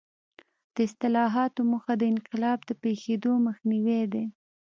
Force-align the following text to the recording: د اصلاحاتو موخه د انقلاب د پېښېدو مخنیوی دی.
د 0.73 0.75
اصلاحاتو 0.89 1.61
موخه 1.71 1.93
د 1.97 2.03
انقلاب 2.13 2.59
د 2.65 2.71
پېښېدو 2.81 3.31
مخنیوی 3.47 4.01
دی. 4.13 4.25